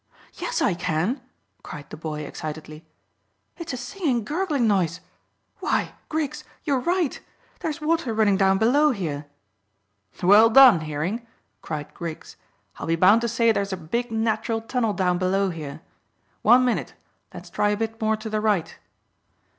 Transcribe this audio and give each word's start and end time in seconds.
Yes, 0.33 0.63
I 0.63 0.73
can," 0.73 1.21
cried 1.61 1.91
the 1.91 1.95
boy 1.95 2.21
excitedly. 2.21 2.83
"It's 3.59 3.71
a 3.73 3.77
singing, 3.77 4.23
gurgling 4.23 4.65
noise. 4.65 4.99
Why, 5.59 5.93
Griggs, 6.09 6.43
you're 6.63 6.79
right. 6.79 7.19
There's 7.59 7.81
water 7.81 8.11
running 8.11 8.35
down 8.35 8.57
below 8.57 8.89
here." 8.89 9.27
"Well 10.23 10.49
done, 10.49 10.79
hearing!" 10.79 11.27
cried 11.61 11.93
Griggs. 11.93 12.35
"I'll 12.79 12.87
be 12.87 12.95
bound 12.95 13.21
to 13.21 13.27
say 13.27 13.51
there's 13.51 13.73
a 13.73 13.77
big 13.77 14.11
natural 14.11 14.59
tunnel 14.61 14.93
down 14.93 15.19
below 15.19 15.51
here. 15.51 15.81
One 16.41 16.65
minute. 16.65 16.95
Let's 17.31 17.51
try 17.51 17.69
a 17.69 17.77
bit 17.77 18.01
more 18.01 18.17
to 18.17 18.27
the 18.31 18.41
right." 18.41 18.79